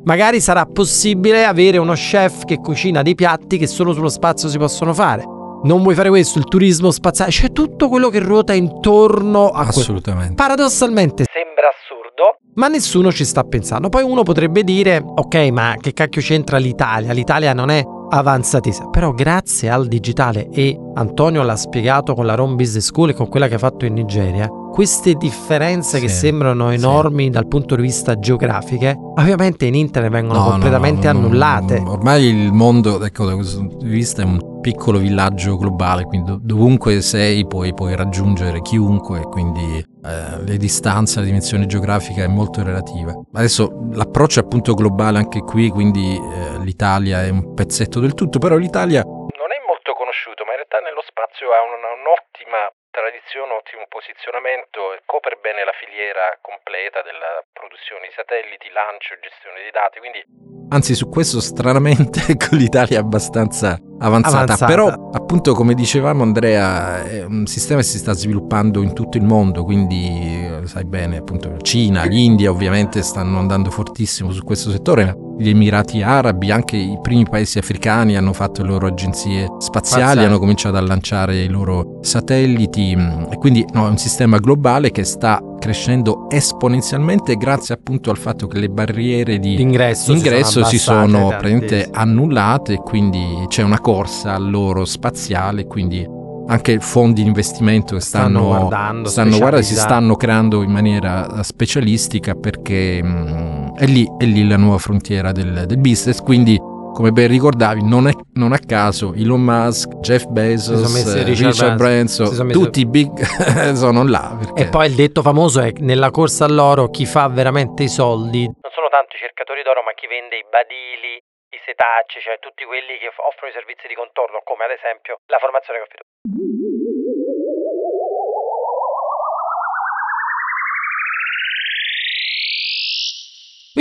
Magari 0.05 0.41
sarà 0.41 0.65
possibile 0.65 1.45
avere 1.45 1.77
uno 1.77 1.93
chef 1.93 2.43
che 2.43 2.57
cucina 2.57 3.01
dei 3.01 3.15
piatti 3.15 3.57
che 3.57 3.67
solo 3.67 3.93
sullo 3.93 4.09
spazio 4.09 4.49
si 4.49 4.57
possono 4.57 4.93
fare. 4.93 5.23
Non 5.63 5.81
vuoi 5.81 5.95
fare 5.95 6.09
questo, 6.09 6.39
il 6.39 6.45
turismo 6.45 6.91
spaziale, 6.91 7.31
c'è 7.31 7.53
tutto 7.53 7.87
quello 7.87 8.09
che 8.09 8.19
ruota 8.19 8.53
intorno 8.53 9.47
a 9.47 9.63
questo. 9.63 9.79
Assolutamente. 9.79 10.33
Paradossalmente 10.33 11.23
sembra 11.31 11.69
assurdo, 11.69 12.39
ma 12.55 12.67
nessuno 12.67 13.13
ci 13.13 13.23
sta 13.23 13.43
pensando. 13.43 13.87
Poi 13.87 14.03
uno 14.03 14.23
potrebbe 14.23 14.65
dire, 14.65 15.01
ok, 15.01 15.35
ma 15.51 15.75
che 15.79 15.93
cacchio 15.93 16.21
c'entra 16.21 16.57
l'Italia? 16.57 17.13
L'Italia 17.13 17.53
non 17.53 17.69
è 17.69 17.81
avanzatissima, 18.17 18.89
però 18.89 19.11
grazie 19.11 19.69
al 19.69 19.87
digitale 19.87 20.49
e 20.49 20.79
Antonio 20.93 21.41
l'ha 21.43 21.55
spiegato 21.55 22.13
con 22.13 22.25
la 22.25 22.35
Rome 22.35 22.55
Business 22.55 22.85
School 22.85 23.09
e 23.09 23.13
con 23.13 23.27
quella 23.27 23.47
che 23.47 23.55
ha 23.55 23.59
fatto 23.59 23.85
in 23.85 23.93
Nigeria, 23.93 24.47
queste 24.47 25.13
differenze 25.15 25.99
che 25.99 26.07
Sì, 26.07 26.15
sembrano 26.15 26.69
sì. 26.69 26.75
enormi 26.75 27.29
dal 27.29 27.47
punto 27.47 27.75
di 27.75 27.81
vista 27.81 28.17
geografiche, 28.17 28.95
ovviamente 29.17 29.65
in 29.65 29.75
internet 29.75 30.11
vengono 30.11 30.39
No, 30.43 30.49
completamente 30.49 31.11
no, 31.11 31.19
no, 31.19 31.25
annullate. 31.25 31.83
Ormai 31.85 32.23
il 32.25 32.51
mondo, 32.53 33.03
ecco, 33.03 33.25
da 33.25 33.35
questo 33.35 33.57
punto 33.59 33.77
di 33.85 33.89
vista 33.89 34.21
è 34.21 34.25
un 34.25 34.59
piccolo 34.61 34.99
villaggio 34.99 35.57
globale, 35.57 36.05
quindi 36.05 36.29
dov- 36.31 36.41
dovunque 36.41 37.01
sei 37.01 37.45
puoi, 37.45 37.73
puoi 37.73 37.95
raggiungere 37.95 38.61
chiunque, 38.61 39.21
quindi 39.21 39.85
eh, 40.03 40.43
le 40.43 40.57
distanze, 40.57 41.19
la 41.19 41.25
dimensione 41.25 41.65
geografica 41.65 42.23
è 42.23 42.27
molto 42.27 42.63
relativa. 42.63 43.13
Adesso 43.33 43.89
l'approccio 43.93 44.39
è 44.39 44.43
appunto 44.43 44.73
globale 44.73 45.17
anche 45.17 45.39
qui, 45.41 45.69
quindi 45.69 46.15
eh, 46.15 46.59
l'Italia 46.59 47.23
è 47.23 47.29
un 47.29 47.53
pezzetto 47.53 47.99
del 47.99 48.13
tutto, 48.13 48.39
però 48.39 48.55
l'Italia 48.57 49.01
non 49.03 49.51
è 49.51 49.59
molto 49.65 49.93
conosciuto, 49.93 50.43
ma 50.43 50.51
in 50.51 50.63
realtà 50.63 50.79
nello 50.79 51.03
spazio 51.07 51.51
ha 51.55 51.63
una- 51.63 51.95
un'ottima 52.03 52.67
tradizione, 52.91 53.49
un 53.49 53.57
ottimo 53.57 53.87
posizionamento 53.89 54.93
e 54.93 55.01
copre 55.07 55.39
bene 55.41 55.65
la 55.65 55.73
filiera 55.73 56.37
completa 56.41 57.01
della 57.01 57.41
produzione 57.51 58.05
di 58.05 58.13
satelliti, 58.13 58.69
lancio, 58.69 59.17
gestione 59.17 59.65
dei 59.65 59.73
dati, 59.73 59.97
quindi 59.97 60.21
Anzi, 60.69 60.95
su 60.95 61.07
questo 61.09 61.39
stranamente 61.39 62.21
l'Italia 62.51 62.97
è 62.97 63.01
abbastanza 63.01 63.77
avanzata. 63.99 64.43
Avanzata. 64.43 64.65
Però, 64.65 65.02
appunto, 65.13 65.53
come 65.53 65.73
dicevamo, 65.73 66.23
Andrea, 66.23 67.03
è 67.03 67.23
un 67.23 67.45
sistema 67.45 67.79
che 67.79 67.85
si 67.85 67.97
sta 67.97 68.13
sviluppando 68.13 68.81
in 68.81 68.93
tutto 68.93 69.17
il 69.17 69.23
mondo. 69.23 69.63
Quindi, 69.63 70.05
eh, 70.07 70.61
sai 70.65 70.85
bene, 70.85 71.17
appunto, 71.17 71.55
Cina, 71.61 72.03
l'India, 72.03 72.51
ovviamente, 72.51 73.01
stanno 73.01 73.39
andando 73.39 73.69
fortissimo 73.69 74.31
su 74.31 74.43
questo 74.43 74.71
settore. 74.71 75.17
Gli 75.37 75.49
Emirati 75.49 76.01
Arabi, 76.01 76.51
anche 76.51 76.77
i 76.77 76.97
primi 77.01 77.25
paesi 77.27 77.57
africani 77.57 78.15
hanno 78.15 78.33
fatto 78.33 78.61
le 78.61 78.69
loro 78.69 78.87
agenzie 78.87 79.47
spaziali, 79.57 80.01
Spaziali. 80.03 80.23
hanno 80.25 80.39
cominciato 80.39 80.77
a 80.77 80.81
lanciare 80.81 81.41
i 81.41 81.47
loro 81.47 81.97
satelliti. 82.01 82.95
mm, 82.95 83.31
E 83.31 83.37
quindi, 83.37 83.65
no, 83.73 83.87
è 83.87 83.89
un 83.89 83.97
sistema 83.97 84.37
globale 84.37 84.91
che 84.91 85.03
sta 85.03 85.41
crescendo 85.59 86.27
esponenzialmente 86.29 87.35
grazie 87.35 87.73
appunto 87.75 88.09
al 88.11 88.17
fatto 88.17 88.47
che 88.47 88.59
le 88.59 88.69
barriere 88.69 89.39
di 89.39 89.55
L'ingresso, 89.55 90.11
ingresso 90.11 90.63
si 90.65 90.77
sono, 90.77 91.27
praticamente 91.27 91.87
annullate, 91.91 92.77
quindi 92.77 93.45
c'è 93.47 93.63
una 93.63 93.79
corsa 93.79 94.33
al 94.35 94.49
loro 94.49 94.85
spaziale, 94.85 95.65
quindi 95.65 96.05
anche 96.45 96.79
fondi 96.79 97.21
di 97.21 97.27
investimento 97.27 97.95
che 97.95 98.01
Stanno 98.01 98.39
stanno, 98.39 98.47
guardando, 98.67 99.09
stanno 99.09 99.37
guardando, 99.37 99.65
si 99.65 99.75
stanno 99.75 100.15
creando 100.17 100.61
in 100.61 100.71
maniera 100.71 101.41
specialistica 101.41 102.35
perché 102.35 103.01
mh, 103.01 103.62
è, 103.77 103.85
lì, 103.85 104.05
è 104.17 104.25
lì 104.25 104.47
la 104.47 104.57
nuova 104.57 104.77
frontiera 104.77 105.31
del, 105.31 105.65
del 105.65 105.77
business, 105.77 106.21
quindi 106.21 106.57
come 106.93 107.11
ben 107.11 107.27
ricordavi, 107.27 107.81
non, 107.83 108.07
è, 108.07 108.13
non 108.35 108.53
a 108.53 108.59
caso 108.59 109.13
Elon 109.17 109.41
Musk, 109.41 109.97
Jeff 109.99 110.25
Bezos, 110.25 110.85
eh, 110.85 111.23
Richard 111.23 111.51
Richard, 111.51 111.77
Branson, 111.77 112.25
Branson, 112.29 112.51
tutti 112.51 112.79
i 112.81 112.85
big 112.85 113.09
sono 113.73 114.05
là. 114.05 114.37
Perché... 114.37 114.61
E 114.61 114.69
poi 114.69 114.87
il 114.87 114.95
detto 114.95 115.21
famoso 115.21 115.59
è 115.59 115.73
nella 115.79 116.11
corsa 116.11 116.45
all'oro 116.45 116.89
chi 116.89 117.05
fa 117.05 117.27
veramente 117.27 117.83
i 117.83 117.89
soldi 117.89 118.45
Non 118.45 118.71
sono 118.71 118.87
tanto 118.89 119.15
i 119.15 119.19
cercatori 119.19 119.63
d'oro, 119.63 119.81
ma 119.81 119.93
chi 119.93 120.05
vende 120.05 120.37
i 120.37 120.45
badili, 120.47 121.17
i 121.17 121.59
setacci, 121.65 122.21
cioè 122.21 122.37
tutti 122.37 122.63
quelli 122.63 123.01
che 123.01 123.09
offrono 123.09 123.49
i 123.49 123.55
servizi 123.57 123.89
di 123.89 123.97
contorno, 123.97 124.45
come 124.45 124.69
ad 124.69 124.71
esempio 124.77 125.17
la 125.25 125.41
formazione 125.41 125.81
che 125.81 125.85
ho 125.85 126.62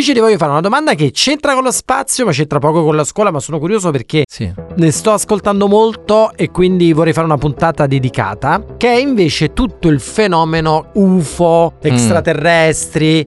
Invece 0.03 0.19
ti 0.19 0.27
voglio 0.27 0.37
fare 0.37 0.51
una 0.51 0.61
domanda 0.61 0.95
che 0.95 1.13
c'entra 1.13 1.55
con 1.55 1.63
lo 1.63 1.71
spazio, 1.71 2.25
ma 2.25 2.33
c'entra 2.33 2.59
poco 2.59 2.83
con 2.83 2.97
la 2.97 3.05
scuola, 3.05 3.31
ma 3.31 3.39
sono 3.39 3.61
curioso 3.61 3.93
perché 3.93 4.25
Sì. 4.29 4.53
ne 4.75 4.91
sto 4.91 5.13
ascoltando 5.13 5.69
molto 5.69 6.33
e 6.35 6.51
quindi 6.51 6.93
vorrei 6.93 7.13
fare 7.13 7.25
una 7.27 7.37
puntata 7.37 7.87
dedicata, 7.87 8.65
che 8.77 8.89
è 8.95 8.97
invece 8.99 9.53
tutto 9.53 9.87
il 9.87 10.01
fenomeno 10.01 10.87
UFO, 10.95 11.75
extraterrestri. 11.81 13.23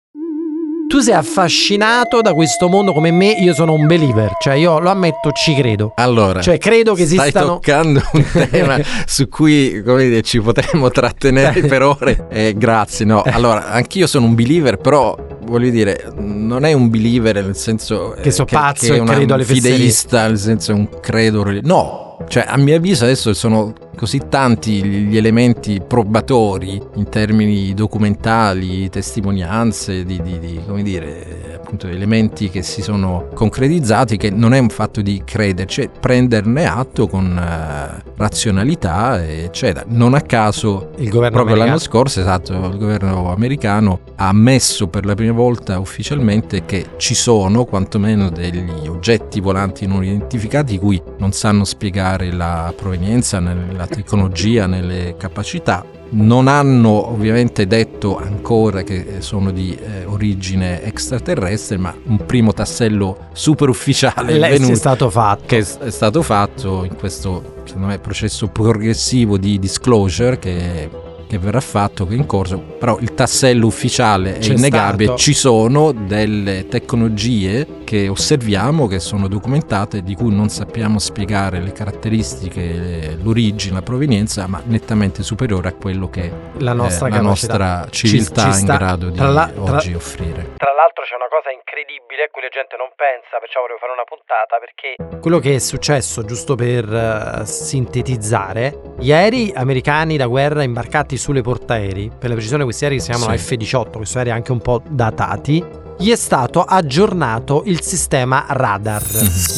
Tu 0.88 1.00
sei 1.00 1.14
affascinato 1.14 2.22
da 2.22 2.34
questo 2.34 2.68
mondo 2.68 2.92
come 2.92 3.12
me, 3.12 3.32
io 3.34 3.54
sono 3.54 3.74
un 3.74 3.86
believer, 3.86 4.32
cioè 4.40 4.56
io 4.56 4.80
lo 4.80 4.90
ammetto, 4.90 5.32
ci 5.32 5.54
credo. 5.56 5.94
Allora, 5.96 6.42
Cioè 6.42 6.58
credo 6.58 6.96
che 6.96 7.06
stai 7.06 7.20
esistano 7.20 7.54
toccando 7.60 8.02
un 8.14 8.26
tema 8.50 8.80
su 9.06 9.28
cui 9.30 9.84
come 9.84 10.08
dire, 10.08 10.22
ci 10.24 10.40
potremmo 10.42 10.90
trattenere 10.90 11.62
per 11.62 11.84
ore. 11.84 12.28
Eh, 12.32 12.54
grazie, 12.58 13.06
no. 13.06 13.22
Allora, 13.26 13.70
anch'io 13.70 14.06
sono 14.08 14.26
un 14.26 14.36
believer, 14.36 14.78
però 14.78 15.16
voglio 15.46 15.70
dire, 15.70 16.12
non 16.16 16.66
è 16.66 16.74
un 16.74 16.90
believer 16.90 17.44
nel 17.44 17.56
senso 17.56 18.16
eh, 18.16 18.22
Che 18.22 18.32
so 18.32 18.46
pazzo 18.46 18.94
che 18.94 19.00
e 19.00 19.04
credo 19.04 19.34
alle 19.34 19.44
un 19.44 19.48
fesserie. 19.50 19.76
fideista, 19.78 20.28
nel 20.28 20.38
senso 20.38 20.72
è 20.72 20.76
un 20.76 20.88
credo. 21.00 21.44
No, 21.62 22.18
cioè 22.28 22.46
a 22.48 22.58
mio 22.58 22.76
avviso 22.76 23.04
adesso 23.04 23.34
sono 23.34 23.74
così 23.96 24.22
tanti 24.30 24.84
gli 24.84 25.18
elementi 25.18 25.82
probatori 25.86 26.82
in 26.96 27.10
termini 27.10 27.74
documentali, 27.74 28.90
testimonianze, 28.90 30.04
di, 30.04 30.22
di- 30.22 30.40
di, 30.40 30.60
come 30.66 30.84
dire, 30.84 31.52
appunto 31.56 31.88
elementi 31.88 32.50
che 32.50 32.62
si 32.62 32.82
sono 32.82 33.28
concretizzati 33.34 34.18
che 34.18 34.30
non 34.30 34.54
è 34.54 34.60
un 34.60 34.70
fatto 34.70 35.02
di 35.02 35.22
crederci, 35.24 35.82
è 35.82 35.90
prenderne 35.90 36.66
atto 36.66 37.08
con 37.08 37.38
eh, 37.38 38.04
razionalità, 38.18 39.24
eccetera. 39.26 39.86
Non 39.88 40.14
a 40.14 40.22
caso 40.22 40.90
il 40.98 41.10
governo 41.10 41.38
Proprio 41.38 41.56
l'anno 41.56 41.72
americano. 41.74 41.80
scorso, 41.80 42.20
esatto, 42.20 42.54
il 42.54 42.78
governo 42.78 43.32
americano 43.32 44.00
ha 44.16 44.28
ammesso 44.30 44.88
per 44.88 45.06
la 45.06 45.16
prima 45.16 45.34
volta 45.34 45.80
ufficialmente 45.80 46.66
che 46.66 46.86
ci 46.98 47.14
sono 47.16 47.66
quantomeno 47.66 48.30
degli 48.30 48.88
oggetti 48.88 49.40
volanti 49.40 49.86
non 49.88 50.04
identificati 50.04 50.74
di 50.74 50.80
cui 50.80 51.02
non 51.20 51.32
sanno 51.32 51.64
spiegare 51.64 52.32
la 52.32 52.74
provenienza, 52.76 53.40
nel- 53.40 53.76
la 53.84 53.88
tecnologia, 53.88 54.66
nelle 54.66 55.16
capacità. 55.18 55.86
Non 56.10 56.48
hanno 56.48 57.10
ovviamente 57.10 57.66
detto 57.66 58.18
ancora 58.18 58.84
che 58.84 59.16
sono 59.20 59.52
di 59.52 59.76
eh, 59.76 60.06
origine 60.06 60.84
extraterrestre, 60.84 61.78
ma 61.78 61.96
un 62.06 62.24
primo 62.26 62.54
tassello 62.54 63.30
super 63.34 63.70
ufficiale 63.70 64.36
è 64.36 64.40
venuto 64.52 64.74
è 64.74 64.76
stato 64.76 65.10
fatto. 65.10 65.44
che 65.48 65.58
è 65.58 65.90
stato 65.90 66.22
fatto 66.22 66.84
in 66.84 66.96
questo 66.96 67.62
secondo 67.66 67.88
me 67.88 67.98
processo 67.98 68.48
progressivo 68.48 69.38
di 69.38 69.58
disclosure 69.58 70.38
che, 70.38 70.90
che 71.28 71.38
verrà 71.38 71.60
fatto 71.60 72.06
che 72.06 72.14
è 72.14 72.18
in 72.18 72.26
corso 72.26 72.58
però 72.60 72.98
il 73.00 73.14
tassello 73.14 73.66
ufficiale 73.68 74.36
è 74.36 74.40
C'è 74.40 74.54
innegabile 74.54 75.04
stato. 75.06 75.20
ci 75.20 75.34
sono 75.34 75.92
delle 75.92 76.68
tecnologie 76.68 77.82
che 77.84 78.08
osserviamo 78.08 78.88
che 78.88 79.00
sono 79.00 79.28
documentate 79.28 80.02
di 80.04 80.16
cui 80.16 80.34
non 80.34 80.50
sappiamo 80.50 81.00
spiegare 81.00 81.60
le 81.60 81.72
caratteristiche 81.72 83.18
l'origine 83.22 83.74
la 83.76 83.82
provenienza 83.82 84.48
ma 84.48 84.62
nettamente 84.66 85.24
superiore 85.24 85.70
a 85.70 85.74
quello 85.74 86.10
che 86.10 86.32
La 86.60 86.74
nostra 86.74 87.08
eh, 87.08 87.10
la 87.12 87.18
capacità. 87.18 87.58
nostra 87.58 87.88
Ci- 87.90 88.08
civiltà 88.08 88.42
ci 88.42 88.48
è 88.48 88.52
in 88.52 88.54
sta- 88.56 88.78
grado 88.78 89.10
di 89.10 89.18
tra 89.18 89.28
la- 89.30 89.48
tra- 89.54 89.62
oggi 89.76 89.94
offrire 89.94 90.52
Tra 90.58 90.72
l'altro 90.74 91.04
c'è 91.04 91.16
una 91.16 91.30
cosa 91.30 91.50
incredibile 91.52 92.24
a 92.26 92.30
cui 92.32 92.42
la 92.42 92.50
gente 92.52 92.76
non 92.78 92.90
pensa, 92.96 93.38
perciò 93.40 93.62
volevo 93.62 93.80
fare 93.80 93.94
una 93.94 94.04
puntata 94.08 94.58
perché 94.60 94.96
Quello 95.24 95.40
che 95.40 95.56
è 95.56 95.60
successo, 95.60 96.24
giusto 96.26 96.56
per 96.56 96.84
eh, 96.92 97.46
sintetizzare, 97.46 98.96
gli 99.00 99.12
aerei 99.14 99.52
americani 99.56 100.18
da 100.18 100.28
guerra 100.28 100.64
imbarcati 100.64 101.13
sulle 101.18 101.42
portaerei, 101.42 102.12
per 102.18 102.30
la 102.30 102.36
precisione 102.36 102.64
questi 102.64 102.84
aerei 102.86 103.00
si 103.00 103.10
chiamano 103.12 103.36
Sì. 103.38 103.56
F-18, 103.56 103.92
questi 103.98 104.18
aerei 104.18 104.34
anche 104.34 104.52
un 104.52 104.60
po' 104.60 104.82
datati, 104.90 105.64
gli 106.00 106.10
è 106.10 106.16
stato 106.16 106.64
aggiornato 106.64 107.62
il 107.68 107.80
sistema 107.82 108.46
radar 108.50 109.04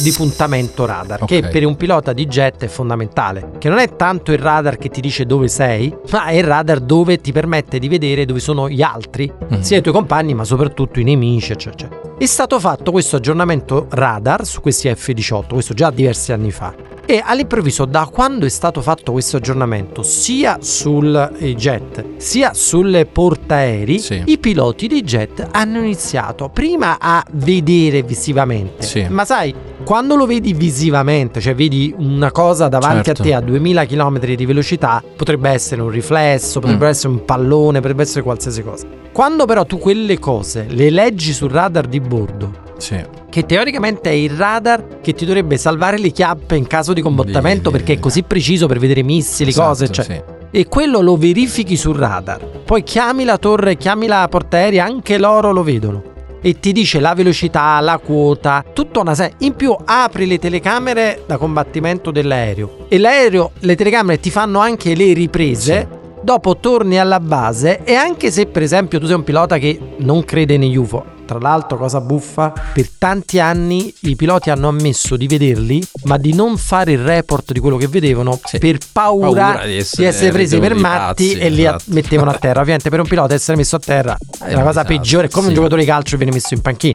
di 0.02 0.12
puntamento 0.12 0.84
radar, 0.84 1.24
che 1.24 1.38
Ok. 1.38 1.48
per 1.48 1.64
un 1.66 1.76
pilota 1.76 2.12
di 2.12 2.26
jet 2.26 2.62
è 2.64 2.66
fondamentale, 2.68 3.52
che 3.58 3.68
non 3.70 3.78
è 3.78 3.96
tanto 3.96 4.32
il 4.32 4.38
radar 4.38 4.76
che 4.76 4.90
ti 4.90 5.00
dice 5.00 5.24
dove 5.24 5.48
sei, 5.48 5.94
ma 6.10 6.26
è 6.26 6.34
il 6.34 6.44
radar 6.44 6.80
dove 6.80 7.20
ti 7.20 7.32
permette 7.32 7.78
di 7.78 7.88
vedere 7.88 8.26
dove 8.26 8.40
sono 8.40 8.68
gli 8.68 8.82
altri, 8.82 9.32
Mhm. 9.48 9.60
sia 9.62 9.78
i 9.78 9.80
tuoi 9.80 9.94
compagni, 9.94 10.34
ma 10.34 10.44
soprattutto 10.44 11.00
i 11.00 11.04
nemici, 11.04 11.52
eccetera. 11.52 11.88
È 12.18 12.26
stato 12.26 12.60
fatto 12.60 12.92
questo 12.92 13.16
aggiornamento 13.16 13.86
radar 13.90 14.44
su 14.44 14.60
questi 14.60 14.94
F-18, 14.94 15.54
questo 15.54 15.74
già 15.74 15.90
diversi 15.90 16.32
anni 16.32 16.50
fa. 16.50 16.74
E 17.08 17.22
all'improvviso, 17.24 17.84
da 17.84 18.08
quando 18.10 18.46
è 18.46 18.48
stato 18.48 18.80
fatto 18.82 19.12
questo 19.12 19.36
aggiornamento, 19.36 20.02
sia 20.02 20.58
sul 20.60 21.34
eh, 21.38 21.54
jet 21.54 22.04
sia 22.16 22.52
sulle 22.52 23.06
portaerei, 23.06 23.98
Sì. 24.00 24.22
i 24.26 24.38
piloti 24.38 24.88
di 24.88 25.02
jet 25.04 25.46
hanno 25.52 25.78
iniziato 25.78 26.48
prima 26.48 26.96
a 27.00 27.24
vedere 27.34 28.02
visivamente. 28.02 28.82
Sì. 28.84 29.06
Ma 29.08 29.24
sai, 29.24 29.54
quando 29.84 30.16
lo 30.16 30.26
vedi 30.26 30.52
visivamente, 30.52 31.40
cioè 31.40 31.54
vedi 31.54 31.94
una 31.96 32.32
cosa 32.32 32.66
davanti 32.66 33.04
Certo. 33.04 33.22
a 33.22 33.24
te 33.24 33.34
a 33.34 33.40
2000 33.40 33.84
km 33.86 34.18
di 34.34 34.44
velocità, 34.46 35.00
potrebbe 35.14 35.50
essere 35.50 35.82
un 35.82 35.90
riflesso, 35.90 36.58
potrebbe 36.58 36.86
Mm. 36.86 36.88
essere 36.88 37.08
un 37.12 37.24
pallone, 37.24 37.78
potrebbe 37.78 38.02
essere 38.02 38.22
qualsiasi 38.22 38.62
cosa. 38.64 38.86
Quando 39.12 39.44
però 39.44 39.64
tu 39.64 39.78
quelle 39.78 40.18
cose 40.18 40.66
le 40.68 40.90
leggi 40.90 41.32
sul 41.32 41.50
radar 41.50 41.86
di 41.86 42.00
bordo, 42.00 42.50
sì. 42.78 43.00
Che 43.28 43.44
teoricamente 43.44 44.10
è 44.10 44.14
il 44.14 44.30
radar 44.30 45.00
che 45.02 45.12
ti 45.12 45.24
dovrebbe 45.24 45.56
salvare 45.56 45.98
le 45.98 46.10
chiappe 46.10 46.56
in 46.56 46.66
caso 46.66 46.92
di 46.92 47.00
combattimento 47.02 47.70
perché 47.70 47.94
è 47.94 47.98
così 47.98 48.22
preciso 48.22 48.66
per 48.66 48.78
vedere 48.78 49.02
missili, 49.02 49.50
Esatto, 49.50 49.68
cose, 49.68 49.88
cioè. 49.90 50.04
sì. 50.04 50.22
E 50.50 50.66
quello 50.68 51.00
lo 51.00 51.16
verifichi 51.16 51.76
sul 51.76 51.96
radar. 51.96 52.40
Poi 52.64 52.82
chiami 52.82 53.24
la 53.24 53.36
torre, 53.36 53.76
chiami 53.76 54.06
la 54.06 54.26
portaerei, 54.30 54.78
anche 54.80 55.18
loro 55.18 55.52
lo 55.52 55.62
vedono. 55.62 56.02
E 56.40 56.60
ti 56.60 56.72
dice 56.72 57.00
la 57.00 57.12
velocità, 57.14 57.78
la 57.80 57.98
quota, 57.98 58.64
tutta 58.72 59.00
una 59.00 59.14
serie. 59.14 59.34
In 59.38 59.54
più 59.54 59.76
apri 59.84 60.26
le 60.26 60.38
telecamere 60.38 61.24
da 61.26 61.36
combattimento 61.36 62.10
dell'aereo. 62.10 62.86
E 62.88 62.98
l'aereo, 62.98 63.50
le 63.60 63.74
telecamere 63.74 64.20
ti 64.20 64.30
fanno 64.30 64.60
anche 64.60 64.94
le 64.94 65.12
riprese. 65.12 65.88
Dopo 66.22 66.56
torni 66.56 66.98
alla 66.98 67.20
base 67.20 67.84
e 67.84 67.94
anche 67.94 68.30
se 68.30 68.46
per 68.46 68.62
esempio 68.62 68.98
tu 68.98 69.06
sei 69.06 69.14
un 69.16 69.24
pilota 69.24 69.58
che 69.58 69.78
non 69.98 70.24
crede 70.24 70.56
negli 70.56 70.76
UFO, 70.76 71.04
tra 71.26 71.38
l'altro 71.38 71.76
cosa 71.76 72.00
buffa, 72.00 72.52
per 72.72 72.88
tanti 72.96 73.38
anni 73.40 73.92
i 74.02 74.16
piloti 74.16 74.48
hanno 74.50 74.68
ammesso 74.68 75.16
di 75.16 75.26
vederli 75.26 75.84
ma 76.04 76.16
di 76.16 76.32
non 76.34 76.56
fare 76.56 76.92
il 76.92 76.98
report 77.00 77.52
di 77.52 77.60
quello 77.60 77.76
che 77.76 77.88
vedevano 77.88 78.38
Sì. 78.44 78.58
per 78.58 78.78
paura, 78.92 79.26
Paura 79.52 79.64
di 79.64 79.72
di 79.72 79.76
essere, 79.78 80.06
essere 80.08 80.30
presi 80.32 80.58
per 80.58 80.74
matti 80.74 81.32
pazzi, 81.32 81.38
e 81.38 81.48
li 81.50 81.64
esatto. 81.64 81.82
mettevano 81.88 82.30
a 82.30 82.34
terra. 82.34 82.60
Ovviamente 82.60 82.88
per 82.88 83.00
un 83.00 83.06
pilota 83.06 83.34
essere 83.34 83.56
messo 83.56 83.76
a 83.76 83.80
terra 83.80 84.16
è 84.40 84.44
È 84.44 84.52
la 84.52 84.58
un 84.58 84.64
cosa 84.64 84.82
disastro, 84.82 84.96
peggiore, 84.96 85.26
è 85.26 85.30
come 85.30 85.44
un 85.46 85.50
sì. 85.50 85.56
giocatore 85.56 85.80
di 85.82 85.86
calcio 85.86 86.16
viene 86.16 86.32
messo 86.32 86.54
in 86.54 86.60
panchina. 86.62 86.92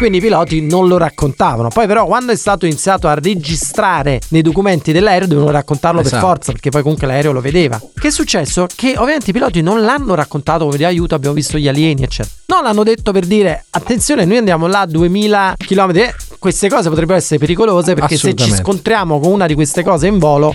Quindi 0.00 0.16
i 0.16 0.22
piloti 0.22 0.62
non 0.62 0.88
lo 0.88 0.96
raccontavano. 0.96 1.68
Poi, 1.68 1.86
però, 1.86 2.06
quando 2.06 2.32
è 2.32 2.34
stato 2.34 2.64
iniziato 2.64 3.06
a 3.06 3.12
registrare 3.12 4.18
nei 4.28 4.40
documenti 4.40 4.92
dell'aereo, 4.92 5.28
dovevano 5.28 5.52
raccontarlo 5.52 5.98
per 5.98 6.06
Esatto. 6.06 6.26
forza, 6.26 6.52
perché 6.52 6.70
poi 6.70 6.80
comunque 6.80 7.06
l'aereo 7.06 7.32
lo 7.32 7.42
vedeva. 7.42 7.78
Che 8.00 8.08
è 8.08 8.10
successo? 8.10 8.66
Che 8.74 8.94
ovviamente 8.96 9.28
i 9.28 9.34
piloti 9.34 9.60
non 9.60 9.82
l'hanno 9.82 10.14
raccontato 10.14 10.64
come 10.64 10.78
di 10.78 10.84
aiuto, 10.84 11.14
abbiamo 11.14 11.34
visto 11.34 11.58
gli 11.58 11.68
alieni, 11.68 12.04
eccetera. 12.04 12.34
No, 12.46 12.62
l'hanno 12.62 12.82
detto 12.82 13.12
per 13.12 13.26
dire: 13.26 13.66
attenzione, 13.68 14.24
noi 14.24 14.38
andiamo 14.38 14.66
là 14.68 14.80
a 14.80 14.86
2000 14.86 15.56
km. 15.58 16.14
Queste 16.38 16.70
cose 16.70 16.88
potrebbero 16.88 17.18
essere 17.18 17.38
pericolose 17.38 17.92
perché 17.92 18.16
se 18.16 18.34
ci 18.34 18.50
scontriamo 18.50 19.20
con 19.20 19.32
una 19.32 19.44
di 19.44 19.52
queste 19.52 19.84
cose 19.84 20.06
in 20.06 20.16
volo, 20.16 20.54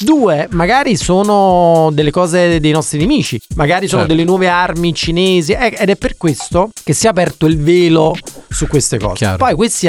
Due, 0.00 0.48
magari 0.50 0.96
sono 0.96 1.90
delle 1.92 2.10
cose 2.10 2.60
dei 2.60 2.72
nostri 2.72 2.98
nemici, 2.98 3.40
magari 3.54 3.86
sono 3.86 4.02
Certo. 4.02 4.14
delle 4.14 4.26
nuove 4.26 4.48
armi 4.48 4.94
cinesi 4.94 5.52
eh, 5.52 5.74
ed 5.78 5.88
è 5.88 5.96
per 5.96 6.16
questo 6.16 6.70
che 6.84 6.92
si 6.92 7.06
è 7.06 7.08
aperto 7.08 7.46
il 7.46 7.58
velo 7.58 8.14
su 8.48 8.66
queste 8.66 8.98
cose. 8.98 9.14
Chiaro. 9.14 9.36
Poi 9.36 9.54
questi 9.54 9.88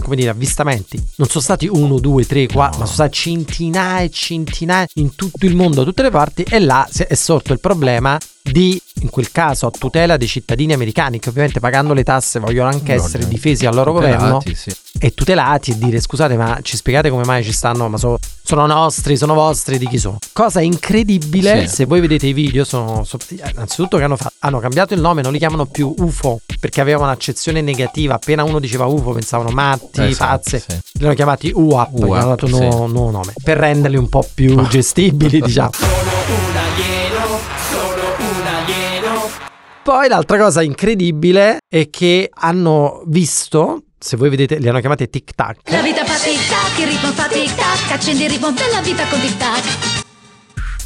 come 0.00 0.16
dire, 0.16 0.30
avvistamenti 0.30 1.02
non 1.16 1.28
sono 1.28 1.42
stati 1.42 1.66
uno, 1.66 1.98
due, 1.98 2.24
tre, 2.24 2.46
quattro, 2.46 2.80
ma 2.80 2.84
sono 2.84 2.94
stati 2.94 3.12
centinaia 3.12 4.04
e 4.04 4.10
centinaia 4.10 4.86
in 4.94 5.14
tutto 5.14 5.46
il 5.46 5.54
mondo, 5.54 5.76
da 5.76 5.84
tutte 5.84 6.02
le 6.02 6.10
parti 6.10 6.44
e 6.48 6.58
là 6.58 6.88
è 7.08 7.14
sorto 7.14 7.52
il 7.52 7.60
problema 7.60 8.18
di 8.42 8.80
in 9.02 9.10
quel 9.10 9.30
caso 9.32 9.66
a 9.66 9.70
tutela 9.70 10.16
dei 10.16 10.28
cittadini 10.28 10.72
americani 10.72 11.18
che 11.18 11.28
ovviamente 11.28 11.60
pagando 11.60 11.92
le 11.92 12.04
tasse 12.04 12.38
vogliono 12.38 12.68
anche 12.68 12.92
Vogliono 12.94 13.04
essere 13.04 13.28
difesi 13.28 13.66
al 13.66 13.74
loro 13.74 13.92
tutelati, 13.92 14.16
governo 14.18 14.42
sì. 14.54 14.72
e 14.98 15.12
tutelati 15.12 15.70
e 15.72 15.78
dire 15.78 16.00
scusate 16.00 16.36
ma 16.36 16.58
ci 16.62 16.76
spiegate 16.76 17.10
come 17.10 17.24
mai 17.24 17.42
ci 17.44 17.52
stanno 17.52 17.88
ma 17.88 17.96
so- 17.98 18.18
sono 18.44 18.66
nostri 18.66 19.16
sono 19.16 19.34
vostri 19.34 19.78
di 19.78 19.86
chi 19.88 19.98
sono 19.98 20.18
cosa 20.32 20.60
incredibile 20.60 21.66
Sì. 21.68 21.74
se 21.74 21.84
voi 21.86 22.00
vedete 22.00 22.26
i 22.26 22.32
video 22.32 22.64
sono, 22.64 23.04
so- 23.04 23.18
innanzitutto 23.52 23.96
che 23.96 24.04
hanno, 24.04 24.16
fatto, 24.16 24.34
hanno 24.40 24.58
cambiato 24.60 24.94
il 24.94 25.00
nome 25.00 25.22
non 25.22 25.32
li 25.32 25.38
chiamano 25.38 25.66
più 25.66 25.92
UFO 25.98 26.40
perché 26.60 26.80
avevano 26.80 27.06
un'accezione 27.06 27.60
negativa 27.60 28.14
appena 28.14 28.44
uno 28.44 28.58
diceva 28.60 28.86
UFO 28.86 29.12
pensavano 29.12 29.50
matti 29.50 30.00
Esatto, 30.02 30.24
pazze 30.42 30.60
sì. 30.60 30.78
li 30.98 31.04
hanno 31.06 31.14
chiamati 31.14 31.50
UAP, 31.54 31.88
UAP, 31.92 32.10
hanno 32.12 32.28
dato 32.28 32.44
un 32.46 32.50
nuovo, 32.52 32.86
nuovo 32.86 33.10
nome 33.10 33.32
per 33.42 33.58
renderli 33.58 33.96
un 33.96 34.08
po' 34.08 34.26
più 34.34 34.60
gestibili 34.68 35.40
diciamo 35.40 35.70
Poi 39.82 40.08
l'altra 40.08 40.38
cosa 40.38 40.62
incredibile 40.62 41.58
è 41.68 41.90
che 41.90 42.30
hanno 42.32 43.02
visto, 43.06 43.82
se 43.98 44.16
voi 44.16 44.30
vedete, 44.30 44.58
li 44.58 44.68
hanno 44.68 44.78
chiamati 44.78 45.10
tic 45.10 45.34
tac. 45.34 45.70
La 45.70 45.82
vita 45.82 46.04
fa 46.04 46.14
tic 46.22 46.48
tac, 46.48 46.78
il 46.78 46.86
ritmo 46.86 47.10
fa 47.10 47.26
tic 47.28 47.54
tac, 47.54 47.90
accendi 47.90 48.22
il 48.24 48.30
ritmo 48.30 48.52
della 48.52 48.80
vita 48.80 49.04
con 49.08 49.20
tic 49.20 49.36
tac. 49.36 50.00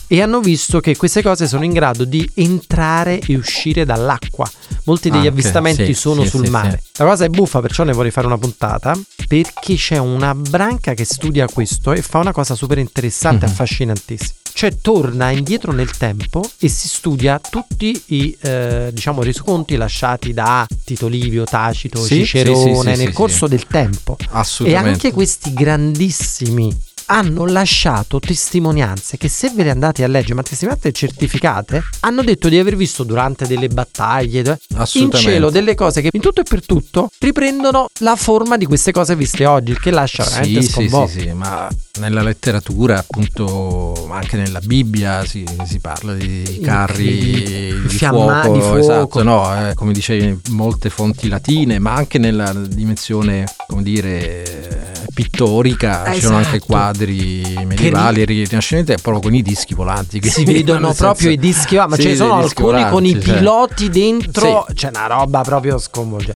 E 0.08 0.22
hanno 0.22 0.40
visto 0.40 0.80
che 0.80 0.96
queste 0.96 1.20
cose 1.20 1.46
sono 1.48 1.64
in 1.64 1.72
grado 1.72 2.04
di 2.04 2.30
entrare 2.36 3.18
e 3.18 3.36
uscire 3.36 3.84
dall'acqua. 3.84 4.48
Molti 4.84 5.08
degli 5.10 5.26
Anche, 5.26 5.30
avvistamenti 5.30 5.84
sì, 5.86 5.94
sono 5.94 6.22
sì, 6.22 6.28
sul 6.28 6.44
sì, 6.44 6.50
mare. 6.50 6.80
La 6.96 7.04
cosa 7.04 7.24
è 7.24 7.28
buffa, 7.28 7.60
perciò 7.60 7.82
ne 7.82 7.92
vorrei 7.92 8.12
fare 8.12 8.26
una 8.28 8.38
puntata. 8.38 8.96
Perché 9.26 9.74
c'è 9.74 9.98
una 9.98 10.32
branca 10.34 10.94
che 10.94 11.04
studia 11.04 11.46
questo 11.52 11.92
e 11.92 12.00
fa 12.02 12.18
una 12.18 12.32
cosa 12.32 12.54
super 12.54 12.78
interessante, 12.78 13.44
Mhm. 13.46 13.50
affascinantissima. 13.52 14.34
Cioè 14.56 14.75
torna 14.80 15.32
indietro 15.32 15.70
nel 15.70 15.90
tempo 15.98 16.42
e 16.58 16.68
si 16.68 16.88
studia 16.88 17.38
tutti 17.38 18.02
i 18.06 18.34
eh, 18.40 18.88
diciamo 18.90 19.22
resoconti 19.22 19.76
lasciati 19.76 20.32
da 20.32 20.66
Tito 20.82 21.08
Livio, 21.08 21.44
Tacito, 21.44 22.02
Sì, 22.02 22.25
Cicerone 22.25 22.92
sì, 22.92 22.94
sì, 22.94 23.04
nel 23.04 23.12
corso 23.12 23.48
del 23.48 23.66
tempo. 23.66 24.16
E 24.18 24.25
Assolutamente. 24.30 24.88
anche 24.92 25.12
questi 25.12 25.52
grandissimi 25.52 26.75
hanno 27.06 27.46
lasciato 27.46 28.18
testimonianze 28.20 29.16
che 29.16 29.28
se 29.28 29.50
ve 29.54 29.62
le 29.64 29.70
andate 29.70 30.02
a 30.04 30.08
leggere, 30.08 30.34
ma 30.34 30.42
testimonianze 30.42 30.92
certificate, 30.92 31.82
hanno 32.00 32.22
detto 32.22 32.48
di 32.48 32.58
aver 32.58 32.76
visto 32.76 33.04
durante 33.04 33.46
delle 33.46 33.68
battaglie 33.68 34.58
in 34.94 35.10
cielo 35.12 35.50
delle 35.50 35.75
cose 35.75 36.00
che 36.00 36.10
in 36.12 36.20
tutto 36.20 36.40
e 36.40 36.44
per 36.44 36.64
tutto 36.64 37.08
riprendono 37.20 37.86
la 38.00 38.16
forma 38.16 38.56
di 38.56 38.66
queste 38.66 38.92
cose 38.92 39.14
viste 39.16 39.46
oggi, 39.46 39.70
il 39.72 39.78
che 39.80 39.90
lascia 39.90 40.25
veramente 40.25 40.60
Sì, 40.62 40.66
sì, 40.66 40.72
sì, 40.72 40.88
sconvolto. 40.88 41.18
sì, 41.20 41.32
ma 41.32 41.68
nella 42.00 42.22
letteratura, 42.22 42.98
appunto, 42.98 44.06
anche 44.10 44.36
nella 44.36 44.60
Bibbia 44.60 45.25
si, 45.25 45.44
si 45.64 45.78
parla 45.78 46.12
di 46.14 46.60
carri 46.62 47.80
di 47.82 47.88
Fiamma- 47.88 48.42
fuoco, 48.42 48.52
di 48.54 48.60
fuoco. 48.60 48.78
esatto, 48.78 49.22
no, 49.22 49.68
eh, 49.70 49.75
come 49.75 49.92
dicevi, 49.92 50.40
molte 50.50 50.90
fonti 50.90 51.28
latine, 51.28 51.78
ma 51.78 51.94
anche 51.94 52.18
nella 52.18 52.52
dimensione, 52.52 53.44
come 53.66 53.82
dire, 53.82 54.94
pittorica, 55.16 56.12
ci 56.12 56.20
sono 56.20 56.37
anche 56.37 56.56
Esatto. 56.56 56.66
quadri 56.66 57.42
medievali, 57.64 58.23
rinascimenti, 58.26 58.92
proprio 59.00 59.23
con 59.23 59.35
i 59.35 59.40
dischi 59.40 59.73
volanti. 59.73 60.20
che- 60.20 60.28
Si 60.28 60.44
vedono 60.44 60.92
proprio 60.94 61.14
senso- 61.14 61.28
i 61.30 61.38
dischi, 61.38 61.76
ma 61.76 61.88
Sì, 61.94 62.02
ce 62.02 62.08
ne 62.11 62.14
sono 62.16 62.35
alcuni 62.35 62.85
con 62.90 63.04
i 63.06 63.12
volanti, 63.12 63.26
cioè. 63.26 63.38
piloti 63.38 63.88
dentro, 63.88 64.64
Sì. 64.68 64.75
c'è 64.75 64.88
una 64.90 65.06
roba 65.06 65.40
proprio 65.40 65.78
sconvolgente. 65.78 66.35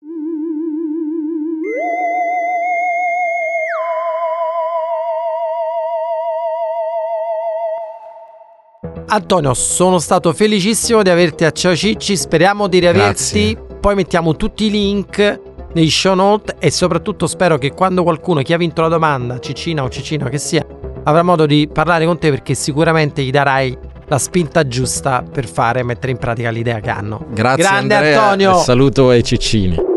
Antonio, 9.11 9.55
sono 9.55 9.99
stato 9.99 10.33
felicissimo 10.33 11.03
di 11.03 11.09
averti 11.11 11.45
a 11.45 11.51
Ciao 11.51 11.75
Cicci, 11.75 12.17
speriamo 12.17 12.69
di 12.69 12.79
riaverti, 12.79 13.57
poi 13.81 13.95
mettiamo 13.95 14.37
tutti 14.37 14.67
i 14.67 14.71
link 14.71 15.41
nei 15.75 15.91
show 15.91 16.15
note 16.15 16.57
e 16.59 16.71
soprattutto 16.71 17.27
spero 17.27 17.59
che 17.59 17.73
quando 17.73 18.03
qualcuno, 18.03 18.43
chi 18.43 18.53
ha 18.53 18.57
vinto 18.57 18.83
la 18.83 18.89
domanda, 18.89 19.39
Ciccina 19.39 19.83
o 19.83 19.89
Ciccino 19.89 20.29
che 20.29 20.39
sia, 20.39 20.67
avrà 21.05 21.23
modo 21.23 21.47
di 21.47 21.69
parlare 21.73 22.05
con 22.07 22.19
te 22.19 22.31
perché 22.31 22.55
sicuramente 22.55 23.23
gli 23.23 23.31
darai 23.31 23.77
la 24.07 24.19
spinta 24.19 24.67
giusta 24.67 25.23
per 25.23 25.47
fare 25.47 25.83
mettere 25.83 26.13
in 26.13 26.19
pratica 26.19 26.51
l'idea 26.51 26.81
che 26.81 26.91
hanno. 26.91 27.27
Grazie 27.31 27.63
Grande 27.63 27.95
Andrea, 27.95 28.23
Antonio! 28.23 28.59
saluto 28.59 29.09
ai 29.11 29.23
ciccini. 29.23 29.88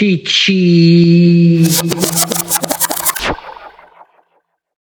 Ciao 0.00 0.08
Cicci. 0.08 1.49